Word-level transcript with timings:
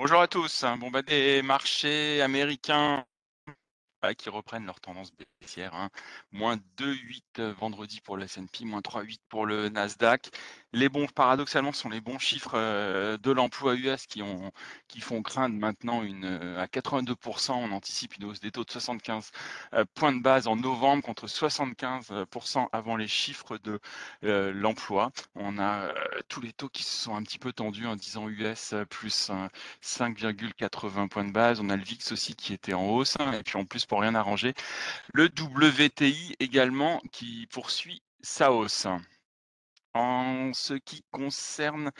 Bonjour 0.00 0.20
à 0.20 0.28
tous. 0.28 0.64
Bon, 0.78 0.92
bah, 0.92 1.02
des 1.02 1.42
marchés 1.42 2.22
américains 2.22 3.04
bah, 4.00 4.14
qui 4.14 4.28
reprennent 4.28 4.64
leur 4.64 4.78
tendance 4.78 5.10
baissière. 5.40 5.74
Hein. 5.74 5.90
Moins 6.30 6.56
2,8 6.76 7.50
vendredi 7.50 8.00
pour 8.00 8.16
le 8.16 8.22
S&P, 8.22 8.64
moins 8.64 8.80
3,8 8.80 9.18
pour 9.28 9.44
le 9.44 9.68
Nasdaq. 9.68 10.30
Les 10.72 10.88
bons, 10.88 11.06
paradoxalement, 11.06 11.72
sont 11.72 11.88
les 11.88 12.00
bons 12.00 12.18
chiffres 12.18 12.56
de 13.16 13.30
l'emploi 13.30 13.74
US 13.74 14.06
qui, 14.06 14.22
ont, 14.22 14.52
qui 14.86 15.00
font 15.00 15.22
craindre 15.22 15.56
maintenant 15.56 16.02
une, 16.02 16.26
à 16.56 16.66
82%. 16.66 17.52
On 17.52 17.72
anticipe 17.72 18.16
une 18.16 18.24
hausse 18.24 18.40
des 18.40 18.50
taux 18.50 18.64
de 18.64 18.70
75 18.70 19.30
points 19.94 20.12
de 20.12 20.20
base 20.22 20.46
en 20.46 20.56
novembre 20.56 21.02
contre 21.02 21.26
75% 21.26 22.68
avant 22.72 22.96
les 22.96 23.08
chiffres 23.08 23.58
de 23.58 23.80
l'emploi. 24.22 25.10
On 25.34 25.58
a 25.58 25.92
tous 26.28 26.40
les 26.40 26.52
taux 26.52 26.68
qui 26.68 26.82
se 26.82 27.04
sont 27.04 27.14
un 27.16 27.22
petit 27.22 27.38
peu 27.38 27.52
tendus 27.52 27.86
en 27.86 27.96
10 27.96 28.16
ans 28.18 28.28
US 28.28 28.74
plus 28.90 29.30
5,80 29.82 31.08
points 31.08 31.24
de 31.24 31.32
base. 31.32 31.60
On 31.60 31.70
a 31.70 31.76
le 31.76 31.82
VIX 31.82 32.12
aussi 32.12 32.34
qui 32.34 32.52
était 32.52 32.74
en 32.74 32.86
hausse. 32.88 33.16
Hein, 33.20 33.32
et 33.32 33.42
puis 33.42 33.56
en 33.58 33.64
plus, 33.64 33.86
pour 33.86 34.00
rien 34.00 34.14
arranger, 34.14 34.54
le 35.14 35.26
WTI 35.26 36.36
également 36.40 37.00
qui 37.12 37.46
poursuit 37.50 38.02
sa 38.22 38.52
hausse. 38.52 38.86
En 39.94 40.52
ce 40.52 40.74
qui 40.74 41.02
concerne 41.10 41.90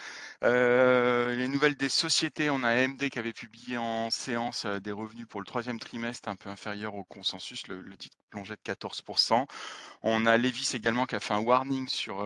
les 0.42 1.48
nouvelles 1.48 1.77
des 1.77 1.88
sociétés, 1.88 2.51
on 2.51 2.62
a 2.62 2.69
AMD 2.69 3.09
qui 3.09 3.19
avait 3.19 3.33
publié 3.33 3.77
en 3.77 4.11
séance 4.11 4.66
des 4.66 4.92
revenus 4.92 5.27
pour 5.28 5.41
le 5.41 5.47
troisième 5.47 5.80
trimestre 5.80 6.28
un 6.28 6.37
peu 6.37 6.48
inférieur 6.51 6.95
au 6.95 7.05
consensus. 7.05 7.66
Le, 7.66 7.97
titre 7.97 8.16
plongeait 8.30 8.56
de 8.56 8.73
14%. 8.73 9.47
On 10.02 10.27
a 10.27 10.37
Levis 10.37 10.73
également 10.74 11.06
qui 11.06 11.16
a 11.16 11.20
fait 11.20 11.33
un 11.33 11.41
warning 11.41 11.88
sur 11.88 12.24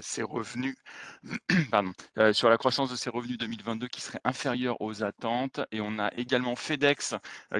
ses 0.00 0.22
revenus, 0.22 0.76
pardon, 1.70 1.92
sur 2.32 2.48
la 2.48 2.56
croissance 2.56 2.90
de 2.90 2.96
ses 2.96 3.10
revenus 3.10 3.36
2022 3.36 3.88
qui 3.88 4.00
serait 4.00 4.20
inférieure 4.24 4.80
aux 4.80 5.02
attentes. 5.02 5.60
Et 5.72 5.80
on 5.80 5.98
a 5.98 6.14
également 6.16 6.56
FedEx 6.56 7.14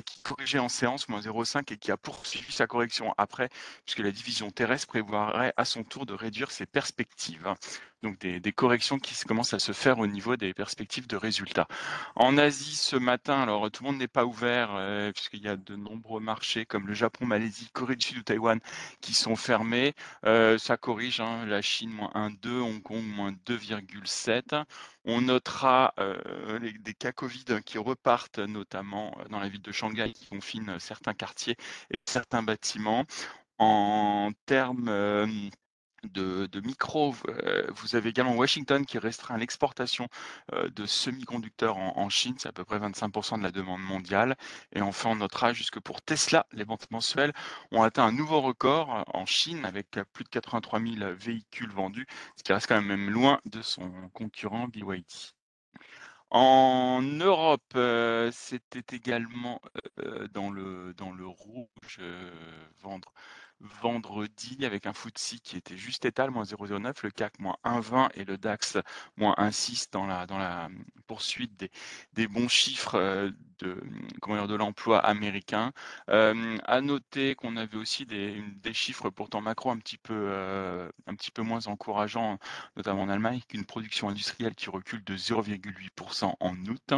qui 0.07 0.23
corrigeait 0.23 0.61
en 0.61 0.69
séance, 0.69 1.09
moins 1.09 1.21
0,5 1.21 1.73
et 1.73 1.77
qui 1.77 1.91
a 1.91 1.97
poursuivi 1.97 2.53
sa 2.53 2.67
correction 2.67 3.13
après, 3.19 3.49
puisque 3.85 3.99
la 3.99 4.13
division 4.13 4.51
terrestre 4.51 4.87
prévoirait 4.87 5.53
à 5.57 5.65
son 5.65 5.83
tour 5.83 6.07
de 6.07 6.15
réduire 6.15 6.51
ses 6.53 6.67
perspectives 6.67 7.34
donc 8.05 8.19
des, 8.19 8.53
corrections 8.53 8.99
qui 8.99 9.15
commencent 9.25 9.55
à 9.55 9.59
se 9.59 9.73
faire 9.73 9.99
au 9.99 10.07
niveau 10.07 10.37
des 10.37 10.53
perspectives 10.55 11.07
de 11.09 11.17
résultats. 11.17 11.67
En 12.15 12.37
Asie 12.39 12.77
ce 12.77 12.97
matin, 12.97 13.43
alors 13.43 13.71
tout 13.71 13.83
le 13.83 13.91
monde 13.91 13.99
n'est 13.99 14.07
pas 14.09 14.27
ouvert 14.27 14.75
euh, 14.77 15.11
puisqu'il 15.11 15.43
y 15.43 15.49
a 15.49 15.57
de 15.57 15.75
nombreux 15.75 16.21
marchés 16.21 16.67
comme 16.67 16.87
le 16.87 16.95
Japon, 16.95 17.27
Malaisie, 17.27 17.71
Corée 17.73 17.97
du 17.97 18.07
Sud 18.07 18.19
ou 18.19 18.23
Taïwan 18.23 18.61
qui 19.01 19.15
sont 19.15 19.37
fermés. 19.37 19.95
Euh, 20.27 20.59
ça 20.59 20.77
corrige, 20.77 21.21
hein, 21.21 21.47
la 21.47 21.63
Chine 21.63 21.91
moins 21.91 22.11
1,2, 22.15 22.61
Hong 22.61 22.83
Kong 22.83 23.03
moins 23.03 23.33
2,7. 23.47 24.63
On 25.07 25.23
notera 25.23 25.95
euh, 25.99 26.59
des 26.81 26.95
cas 26.95 27.13
Covid 27.13 27.63
qui 27.65 27.79
repartent, 27.79 28.39
notamment 28.39 29.17
dans 29.31 29.41
la 29.41 29.49
ville 29.49 29.63
de 29.63 29.73
Shanghai, 29.73 30.13
qui 30.13 30.27
confinent 30.27 30.79
certains 30.79 31.15
quartiers 31.15 31.57
et 31.91 31.97
certains 32.07 32.43
bâtiments. 32.43 33.05
En 33.59 34.33
termes 34.47 34.91
de, 36.13 36.61
micro. 36.61 37.15
Euh, 37.29 37.67
vous 37.75 37.97
avez 37.97 38.11
également 38.11 38.35
Washington 38.35 38.85
qui 38.85 38.99
restreint 38.99 39.37
l'exportation 39.37 40.09
euh, 40.53 40.69
de 40.71 40.87
semi-conducteurs 40.87 41.77
en, 41.77 42.09
Chine, 42.09 42.35
c'est 42.39 42.49
à 42.49 42.53
peu 42.53 42.65
près 42.65 42.79
25% 42.79 43.39
de 43.39 43.43
la 43.43 43.51
demande 43.51 43.81
mondiale. 43.81 44.37
Et 44.73 44.81
enfin, 44.83 45.11
on 45.11 45.17
notera 45.17 45.53
jusque 45.53 45.81
pour 45.81 46.03
Tesla, 46.03 46.47
les 46.53 46.65
ventes 46.65 46.91
mensuelles 46.91 47.33
ont 47.73 47.83
atteint 47.83 48.05
un 48.05 48.13
nouveau 48.13 48.41
record 48.41 48.95
euh, 48.95 49.03
en 49.15 49.27
Chine 49.27 49.65
avec 49.65 49.99
plus 50.13 50.25
de 50.25 50.29
83 50.29 50.81
000 50.81 51.15
véhicules 51.15 51.71
vendus, 51.71 52.07
ce 52.37 52.43
qui 52.43 52.53
reste 52.53 52.67
quand 52.67 52.81
même 52.81 53.11
loin 53.11 53.41
de 53.47 53.63
son 53.63 53.91
concurrent 54.13 54.69
BYD. 54.69 55.05
En 56.31 57.01
Europe, 57.03 57.79
c'était 58.33 58.97
également 58.97 59.61
dans, 60.33 60.51
le, 60.51 60.93
dans 60.95 61.13
le 61.13 61.27
rouge 61.27 62.01
vendre 62.83 63.14
vendredi 63.83 64.65
avec 64.65 64.87
un 64.87 64.93
FTSE 64.93 65.41
qui 65.43 65.57
était 65.57 65.77
juste 65.77 66.05
étal, 66.05 66.31
moins 66.31 66.45
0,09, 66.45 66.95
le 67.03 67.11
CAC 67.11 67.39
moins 67.39 67.57
1,20 67.65 68.11
et 68.15 68.25
le 68.25 68.37
DAX 68.37 68.79
moins 69.17 69.35
1,6 69.39 69.89
dans 69.91 70.07
la, 70.07 70.27
dans 70.27 70.39
la 70.39 70.69
poursuite 71.07 71.69
des, 72.13 72.29
bons 72.29 72.49
chiffres 72.49 72.97
euh, 72.97 73.31
de, 73.59 74.47
de 74.47 74.55
l'emploi 74.55 74.99
américain. 74.99 75.73
Euh, 76.11 76.57
à 76.65 76.81
noter 76.81 77.35
qu'on 77.35 77.57
avait 77.57 77.77
aussi 77.77 78.07
des, 78.07 78.43
chiffres 78.73 79.11
pourtant 79.11 79.41
macro 79.41 79.71
un 79.71 79.79
petit 79.79 79.99
peu, 79.99 80.15
euh, 80.15 80.91
un 81.07 81.15
petit 81.15 81.31
peu 81.31 81.43
moins 81.43 81.67
encourageants, 81.67 82.39
notamment 82.77 83.03
en 83.03 83.09
Allemagne, 83.09 83.37
avec 83.37 83.55
une 83.55 83.65
production 83.65 84.09
industrielle 84.09 84.55
qui 84.55 84.69
recule 84.71 85.05
de 85.05 85.17
0,8% 85.17 86.35
en 86.41 86.57
août 86.67 86.95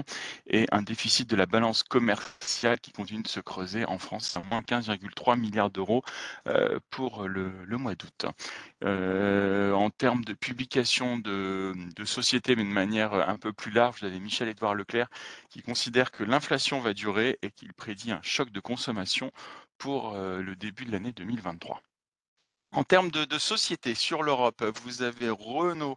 et 0.47 0.67
un 0.73 0.83
déficit 0.83 1.29
de 1.29 1.37
la 1.37 1.47
balance 1.47 1.83
commerciale 1.83 2.81
qui 2.81 2.93
continue 2.93 3.23
de 3.23 3.29
se 3.29 3.41
creuser 3.41 3.85
en 3.85 3.99
France 3.99 4.37
à 4.37 4.43
moins 4.51 4.63
15,3 4.63 5.39
milliards 5.39 5.71
d'euros 5.71 6.03
euh, 6.47 6.79
pour 6.91 7.29
le, 7.29 7.51
mois 7.77 7.95
d'août. 7.95 8.27
Euh, 8.85 9.73
en 9.73 9.89
termes 9.89 10.25
de 10.25 10.35
publication 10.35 11.19
de, 11.19 11.75
sociétés, 12.05 12.57
mais 12.57 12.65
de 12.65 12.69
manière 12.69 13.15
un 13.15 13.39
peu 13.39 13.53
plus 13.53 13.71
large, 13.71 14.01
vous 14.01 14.07
avez 14.07 14.21
Michel-Édouard 14.21 14.75
Leclerc 14.75 15.09
qui 15.49 15.63
considère 15.63 16.11
que 16.11 16.25
l'inflation 16.25 16.81
va 16.81 16.93
durer 16.93 17.39
et 17.43 17.51
qu'il 17.51 17.73
prédit 17.73 18.13
un 18.13 18.21
choc 18.23 18.51
de 18.51 18.61
consommation 18.61 19.33
pour 19.79 20.15
euh, 20.15 20.43
le 20.43 20.57
début 20.57 20.85
de 20.85 20.93
l'année 20.93 21.13
2023. 21.13 21.81
En 22.73 22.85
termes 22.85 23.11
de, 23.11 23.25
de 23.25 23.39
société 23.39 23.95
sur 23.95 24.23
l'Europe, 24.23 24.63
vous 24.83 25.01
avez 25.03 25.31
Renault 25.31 25.97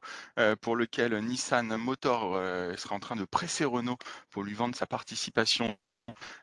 pour 0.62 0.76
lequel 0.78 1.18
Nissan 1.20 1.76
Motor 1.76 2.36
sera 2.78 2.96
en 2.96 3.00
train 3.00 3.18
de 3.18 3.26
presser 3.26 3.66
Renault 3.66 3.98
pour 4.30 4.44
lui 4.44 4.54
vendre 4.54 4.76
sa 4.76 4.86
participation 4.86 5.78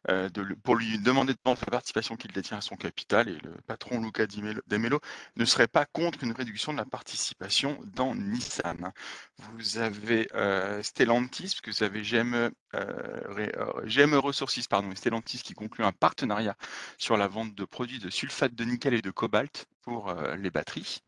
euh, 0.09 0.29
pour 0.63 0.77
lui 0.77 0.99
demander 0.99 1.33
de 1.33 1.39
prendre 1.39 1.59
la 1.61 1.71
participation 1.71 2.17
qu'il 2.17 2.33
détient 2.33 2.59
à 2.59 2.61
son 2.61 2.77
capital. 2.77 3.29
Et 3.29 3.39
le 3.43 3.53
patron 3.67 4.01
Luca 4.01 4.27
Demelo 4.27 5.01
ne 5.37 5.45
serait 5.45 5.69
pas 5.69 5.87
contre 5.87 6.23
une 6.25 6.33
réduction 6.33 6.73
de 6.73 6.79
la 6.79 6.85
participation 6.85 7.79
dans 7.95 8.15
Nissan. 8.15 8.93
Vous 9.39 9.79
avez 9.79 10.29
euh, 10.35 10.83
Stellantis, 10.83 11.57
que 11.63 11.71
vous 11.71 11.83
avez 11.83 12.03
GME, 12.03 12.53
euh, 12.75 13.83
GME 13.85 14.19
Resources 14.19 14.61
Stellantis 14.61 15.39
qui 15.43 15.55
conclut 15.55 15.85
un 15.85 15.93
partenariat 15.93 16.57
sur 16.99 17.17
la 17.17 17.29
vente 17.29 17.55
de 17.55 17.65
produits 17.65 17.99
de 17.99 18.11
sulfate 18.11 18.55
de 18.55 18.65
nickel 18.65 18.95
et 18.95 19.03
de 19.03 19.11
cobalt 19.11 19.67
pour 19.87 20.13
les 20.39 20.51
batteries. 20.51 21.01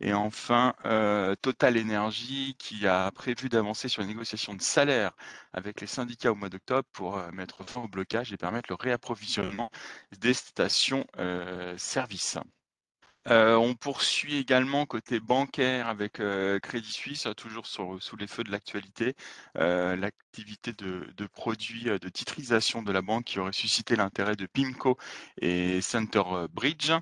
Et 0.00 0.12
enfin, 0.12 0.74
Total 1.42 1.78
Energy 1.78 2.54
qui 2.58 2.86
a 2.86 3.10
prévu 3.12 3.48
d'avancer 3.48 3.88
sur 3.88 4.02
les 4.02 4.08
négociations 4.08 4.54
de 4.54 4.60
salaire 4.62 5.12
avec 5.52 5.80
les 5.80 5.86
syndicats 5.86 6.32
au 6.32 6.34
mois 6.34 6.48
d'octobre 6.50 6.88
pour 6.92 7.18
mettre 7.32 7.64
fin 7.68 7.82
au 7.82 7.88
blocage 7.88 8.32
et 8.32 8.36
permettre 8.36 8.68
le 8.70 8.76
réapprovisionnement 8.76 9.70
des 10.18 10.34
stations-service. 10.34 12.38
On 13.28 13.74
poursuit 13.74 14.36
également 14.36 14.86
côté 14.86 15.18
bancaire 15.20 15.88
avec 15.88 16.20
Crédit 16.62 16.92
Suisse, 16.92 17.26
toujours 17.36 17.66
sous 17.66 18.16
les 18.18 18.26
feux 18.26 18.44
de 18.44 18.52
l'actualité, 18.52 19.16
l'activité 19.54 20.72
de, 20.72 21.26
produits 21.26 21.84
de 21.84 22.08
titrisation 22.08 22.82
de 22.82 22.92
la 22.92 23.02
banque 23.02 23.24
qui 23.24 23.40
aurait 23.40 23.52
suscité 23.52 23.96
l'intérêt 23.96 24.36
de 24.36 24.46
PIMCO 24.46 24.96
et 25.40 25.80
Centerbridge. 25.80 26.92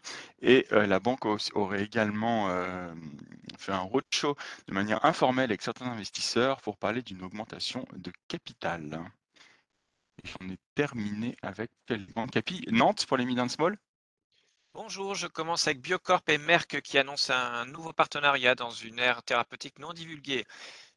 Et 0.40 0.66
la 0.70 0.98
banque 0.98 1.26
aurait 1.54 1.82
également 1.84 2.48
fait 3.58 3.72
un 3.72 3.80
roadshow 3.80 4.34
de 4.66 4.72
manière 4.72 5.04
informelle 5.04 5.50
avec 5.50 5.62
certains 5.62 5.86
investisseurs 5.86 6.62
pour 6.62 6.78
parler 6.78 7.02
d'une 7.02 7.22
augmentation 7.22 7.86
de 7.96 8.12
capital. 8.28 8.98
J'en 10.24 10.48
ai 10.48 10.56
terminé 10.74 11.36
avec 11.42 11.70
Nantes 12.70 13.04
pour 13.06 13.18
les 13.18 13.26
mid 13.26 13.46
small? 13.50 13.76
Bonjour, 14.76 15.14
je 15.14 15.28
commence 15.28 15.68
avec 15.68 15.80
Biocorp 15.80 16.22
et 16.26 16.36
Merck 16.36 16.80
qui 16.80 16.98
annoncent 16.98 17.32
un 17.32 17.64
nouveau 17.66 17.92
partenariat 17.92 18.56
dans 18.56 18.72
une 18.72 18.98
ère 18.98 19.22
thérapeutique 19.22 19.78
non 19.78 19.92
divulguée. 19.92 20.44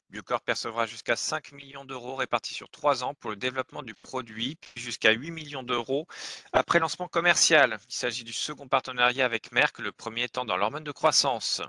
Biocorp 0.09 0.41
percevra 0.41 0.87
jusqu'à 0.87 1.15
5 1.15 1.51
millions 1.51 1.85
d'euros 1.85 2.15
répartis 2.15 2.55
sur 2.55 2.71
3 2.71 3.03
ans 3.03 3.13
pour 3.13 3.29
le 3.29 3.35
développement 3.35 3.83
du 3.83 3.93
produit, 3.93 4.55
puis 4.55 4.81
jusqu'à 4.81 5.11
8 5.11 5.29
millions 5.29 5.61
d'euros 5.61 6.07
après 6.53 6.79
lancement 6.79 7.07
commercial. 7.07 7.77
Il 7.87 7.93
s'agit 7.93 8.23
du 8.23 8.33
second 8.33 8.67
partenariat 8.67 9.25
avec 9.25 9.51
Merck, 9.51 9.77
le 9.77 9.91
premier 9.91 10.23
étant 10.23 10.43
dans 10.43 10.57
l'hormone 10.57 10.83
de 10.83 10.91
croissance. 10.91 11.61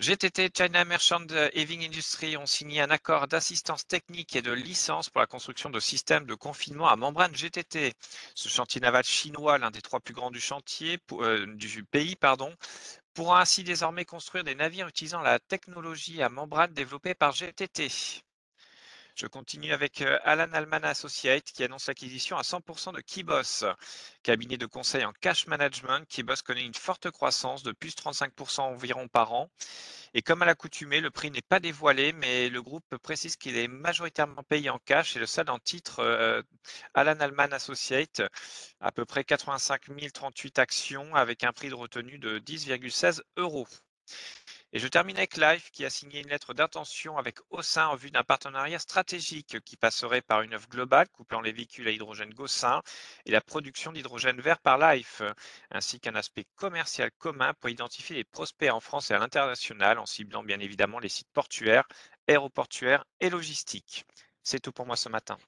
GTT 0.00 0.50
China 0.56 0.84
Merchant 0.84 1.26
Heavy 1.54 1.84
Industry 1.84 2.36
ont 2.36 2.46
signé 2.46 2.80
un 2.80 2.90
accord 2.90 3.26
d'assistance 3.26 3.84
technique 3.84 4.36
et 4.36 4.42
de 4.42 4.52
licence 4.52 5.10
pour 5.10 5.20
la 5.20 5.26
construction 5.26 5.70
de 5.70 5.80
systèmes 5.80 6.24
de 6.24 6.36
confinement 6.36 6.88
à 6.88 6.94
membrane 6.94 7.34
GTT. 7.34 7.94
Ce 8.36 8.48
chantier 8.48 8.80
naval 8.80 9.02
chinois, 9.02 9.58
l'un 9.58 9.72
des 9.72 9.82
trois 9.82 9.98
plus 9.98 10.14
grands 10.14 10.30
du 10.30 10.40
euh, 11.12 11.46
du 11.56 11.82
pays, 11.82 12.16
pourra 13.12 13.40
ainsi 13.40 13.64
désormais 13.64 14.04
construire 14.04 14.44
des 14.44 14.54
navires 14.54 14.86
utilisant 14.86 15.20
la 15.20 15.40
technologie 15.40 16.22
à 16.22 16.28
membrane 16.28 16.72
développée 16.72 17.14
par 17.14 17.32
GTT. 17.32 18.22
Je 19.20 19.26
continue 19.26 19.72
avec 19.72 20.00
euh, 20.00 20.16
Alan 20.22 20.46
Alman 20.52 20.84
Associate 20.84 21.42
qui 21.42 21.64
annonce 21.64 21.88
l'acquisition 21.88 22.36
à 22.36 22.42
100% 22.42 22.94
de 22.94 23.00
Keyboss, 23.00 23.64
cabinet 24.22 24.58
de 24.58 24.66
conseil 24.66 25.04
en 25.04 25.12
cash 25.12 25.48
management. 25.48 26.06
Keyboss 26.08 26.42
connaît 26.42 26.64
une 26.64 26.72
forte 26.74 27.10
croissance 27.10 27.64
de 27.64 27.72
plus 27.72 27.96
35% 27.96 28.60
environ 28.60 29.08
par 29.08 29.32
an. 29.32 29.50
Et 30.14 30.22
comme 30.22 30.42
à 30.42 30.46
l'accoutumée, 30.46 31.00
le 31.00 31.10
prix 31.10 31.32
n'est 31.32 31.42
pas 31.42 31.58
dévoilé, 31.58 32.12
mais 32.12 32.48
le 32.48 32.62
groupe 32.62 32.96
précise 33.02 33.34
qu'il 33.34 33.56
est 33.56 33.66
majoritairement 33.66 34.44
payé 34.44 34.70
en 34.70 34.78
cash 34.78 35.16
et 35.16 35.18
le 35.18 35.26
seul 35.26 35.50
en 35.50 35.58
titre 35.58 35.98
euh, 35.98 36.40
Alan 36.94 37.18
Alman 37.18 37.52
Associate, 37.52 38.22
à 38.78 38.92
peu 38.92 39.04
près 39.04 39.24
85 39.24 39.82
038 40.14 40.60
actions 40.60 41.12
avec 41.16 41.42
un 41.42 41.52
prix 41.52 41.70
de 41.70 41.74
retenue 41.74 42.20
de 42.20 42.38
10,16 42.38 43.22
euros. 43.36 43.66
Et 44.74 44.78
je 44.78 44.86
termine 44.86 45.16
avec 45.16 45.38
Life 45.38 45.70
qui 45.70 45.86
a 45.86 45.90
signé 45.90 46.20
une 46.20 46.28
lettre 46.28 46.52
d'intention 46.52 47.16
avec 47.16 47.38
Ossin 47.48 47.86
en 47.86 47.96
vue 47.96 48.10
d'un 48.10 48.22
partenariat 48.22 48.78
stratégique 48.78 49.60
qui 49.60 49.78
passerait 49.78 50.20
par 50.20 50.42
une 50.42 50.52
œuvre 50.52 50.68
globale 50.68 51.08
couplant 51.08 51.40
les 51.40 51.52
véhicules 51.52 51.88
à 51.88 51.90
hydrogène 51.90 52.34
Gossin 52.34 52.82
et 53.24 53.30
la 53.30 53.40
production 53.40 53.92
d'hydrogène 53.92 54.42
vert 54.42 54.58
par 54.58 54.76
Life, 54.76 55.22
ainsi 55.70 56.00
qu'un 56.00 56.14
aspect 56.16 56.44
commercial 56.56 57.10
commun 57.16 57.54
pour 57.54 57.70
identifier 57.70 58.16
les 58.16 58.24
prospects 58.24 58.70
en 58.70 58.80
France 58.80 59.10
et 59.10 59.14
à 59.14 59.18
l'international 59.18 59.98
en 59.98 60.04
ciblant 60.04 60.42
bien 60.42 60.60
évidemment 60.60 60.98
les 60.98 61.08
sites 61.08 61.32
portuaires, 61.32 61.88
aéroportuaires 62.28 63.06
et 63.20 63.30
logistiques. 63.30 64.04
C'est 64.42 64.60
tout 64.60 64.72
pour 64.72 64.84
moi 64.84 64.96
ce 64.96 65.08
matin. 65.08 65.38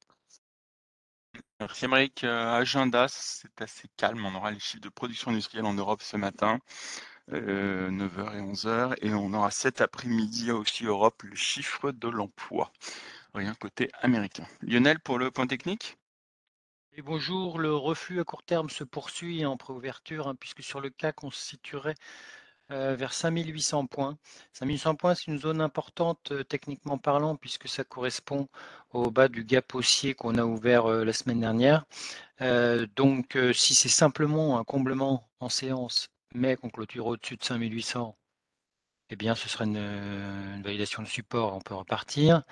Merci 1.60 1.84
Émeric. 1.84 2.24
Euh, 2.24 2.52
agenda, 2.54 3.06
c'est 3.08 3.60
assez 3.60 3.88
calme. 3.98 4.24
On 4.24 4.34
aura 4.34 4.50
les 4.50 4.58
chiffres 4.58 4.80
de 4.80 4.88
production 4.88 5.30
industrielle 5.30 5.66
en 5.66 5.74
Europe 5.74 6.00
ce 6.00 6.16
matin. 6.16 6.58
9h 7.30 8.18
euh, 8.18 8.32
et 8.32 8.40
11h. 8.40 8.94
Et 9.02 9.14
on 9.14 9.32
aura 9.32 9.50
cet 9.50 9.80
après-midi 9.80 10.50
aussi 10.50 10.84
Europe 10.84 11.22
le 11.22 11.36
chiffre 11.36 11.92
de 11.92 12.08
l'emploi. 12.08 12.72
Rien 13.34 13.54
côté 13.54 13.90
américain. 14.02 14.46
Lionel 14.60 14.98
pour 15.00 15.18
le 15.18 15.30
point 15.30 15.46
technique? 15.46 15.96
Bonjour, 17.04 17.58
le 17.58 17.74
reflux 17.74 18.20
à 18.20 18.24
court 18.24 18.42
terme 18.42 18.68
se 18.68 18.84
poursuit 18.84 19.46
en 19.46 19.56
préouverture, 19.56 20.28
hein, 20.28 20.34
puisque 20.34 20.62
sur 20.62 20.80
le 20.80 20.90
CAC, 20.90 21.24
on 21.24 21.30
se 21.30 21.40
situerait 21.40 21.94
euh, 22.72 22.94
vers 22.94 23.14
5800 23.14 23.86
points. 23.86 24.18
5800 24.52 24.96
points, 24.96 25.14
c'est 25.14 25.28
une 25.28 25.38
zone 25.38 25.62
importante 25.62 26.32
euh, 26.32 26.44
techniquement 26.44 26.98
parlant, 26.98 27.36
puisque 27.36 27.68
ça 27.68 27.84
correspond 27.84 28.48
au 28.92 29.10
bas 29.10 29.28
du 29.28 29.44
gap 29.44 29.74
haussier 29.74 30.14
qu'on 30.14 30.34
a 30.34 30.44
ouvert 30.44 30.88
la 30.88 31.12
semaine 31.12 31.40
dernière. 31.40 31.84
donc, 32.96 33.38
si 33.54 33.74
c'est 33.74 33.88
simplement 33.88 34.58
un 34.58 34.64
comblement 34.64 35.28
en 35.38 35.48
séance 35.48 36.10
mais 36.34 36.56
qu'on 36.56 36.70
clôture 36.70 37.06
au-dessus 37.06 37.36
de 37.36 37.44
5800, 37.44 38.16
eh 39.10 39.16
bien, 39.16 39.34
ce 39.34 39.48
serait 39.48 39.64
une, 39.64 40.62
validation 40.62 41.02
de 41.02 41.08
support, 41.08 41.54
on 41.54 41.60
peut 41.60 41.74
repartir. 41.74 42.42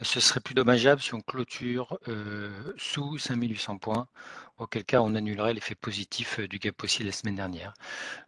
Ce 0.00 0.20
serait 0.20 0.38
plus 0.40 0.54
dommageable 0.54 1.02
si 1.02 1.12
on 1.14 1.20
clôture 1.20 1.98
euh, 2.06 2.72
sous 2.76 3.18
5800 3.18 3.78
points, 3.78 4.06
auquel 4.58 4.84
cas 4.84 5.00
on 5.00 5.16
annulerait 5.16 5.54
l'effet 5.54 5.74
positif 5.74 6.38
euh, 6.38 6.46
du 6.46 6.60
gap 6.60 6.84
aussi 6.84 7.02
la 7.02 7.10
semaine 7.10 7.34
dernière. 7.34 7.74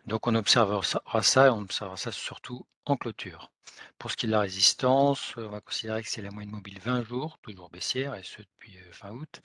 Donc 0.05 0.27
on 0.27 0.35
observera 0.35 0.83
ça 1.23 1.47
et 1.47 1.51
on 1.51 1.61
observera 1.61 1.97
ça 1.97 2.11
surtout 2.11 2.67
en 2.87 2.97
clôture. 2.97 3.53
Pour 3.99 4.11
ce 4.11 4.17
qui 4.17 4.27
est 4.27 4.29
de 4.29 4.33
la 4.33 4.41
résistance, 4.41 5.35
on 5.37 5.49
va 5.49 5.61
considérer 5.61 6.03
que 6.03 6.09
c'est 6.09 6.23
la 6.23 6.33
moyenne 6.33 6.51
mobile 6.51 6.81
20 6.81 7.05
jours, 7.05 7.39
toujours 7.41 7.71
baissière, 7.71 8.17
et 8.17 8.25
ce 8.25 8.43
depuis 8.43 8.77
euh, 8.77 8.93
fin 8.93 9.13
août, 9.13 9.41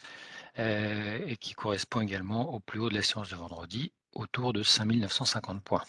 et 0.58 1.38
qui 1.38 1.54
correspond 1.54 2.02
également 2.02 2.56
au 2.56 2.60
plus 2.60 2.80
haut 2.80 2.90
de 2.90 2.96
la 2.96 3.04
séance 3.04 3.30
de 3.30 3.36
vendredi, 3.36 3.92
autour 4.16 4.54
de 4.54 4.64
5950 4.64 5.64
points. 5.64 5.84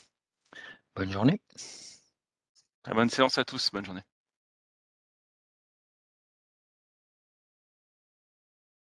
Bonne 0.94 1.10
journée. 1.10 1.40
bonne 2.86 3.10
séance 3.10 3.38
à 3.38 3.44
tous. 3.44 3.70
Bonne 3.72 3.84
journée. 3.84 4.02